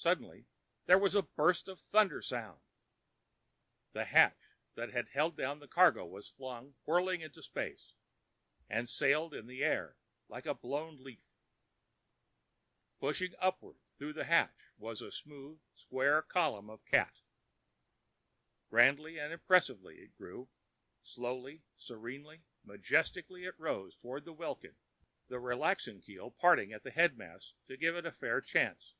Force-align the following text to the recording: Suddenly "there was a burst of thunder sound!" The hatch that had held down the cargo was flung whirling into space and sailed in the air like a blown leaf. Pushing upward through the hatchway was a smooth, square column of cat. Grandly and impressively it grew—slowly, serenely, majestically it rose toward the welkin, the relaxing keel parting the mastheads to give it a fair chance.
Suddenly 0.00 0.46
"there 0.86 0.96
was 0.96 1.16
a 1.16 1.22
burst 1.22 1.66
of 1.66 1.80
thunder 1.80 2.22
sound!" 2.22 2.60
The 3.94 4.04
hatch 4.04 4.52
that 4.76 4.92
had 4.92 5.08
held 5.08 5.36
down 5.36 5.58
the 5.58 5.66
cargo 5.66 6.06
was 6.06 6.28
flung 6.28 6.76
whirling 6.84 7.20
into 7.20 7.42
space 7.42 7.94
and 8.68 8.88
sailed 8.88 9.34
in 9.34 9.48
the 9.48 9.64
air 9.64 9.96
like 10.28 10.46
a 10.46 10.54
blown 10.54 11.02
leaf. 11.02 11.24
Pushing 13.00 13.34
upward 13.40 13.78
through 13.96 14.12
the 14.12 14.26
hatchway 14.26 14.70
was 14.76 15.02
a 15.02 15.10
smooth, 15.10 15.58
square 15.74 16.22
column 16.22 16.70
of 16.70 16.86
cat. 16.86 17.16
Grandly 18.70 19.18
and 19.18 19.32
impressively 19.32 19.96
it 19.98 20.16
grew—slowly, 20.16 21.64
serenely, 21.76 22.44
majestically 22.62 23.46
it 23.46 23.58
rose 23.58 23.96
toward 23.96 24.24
the 24.24 24.32
welkin, 24.32 24.76
the 25.26 25.40
relaxing 25.40 26.00
keel 26.00 26.30
parting 26.30 26.68
the 26.68 26.82
mastheads 27.16 27.54
to 27.66 27.76
give 27.76 27.96
it 27.96 28.06
a 28.06 28.12
fair 28.12 28.40
chance. 28.40 28.94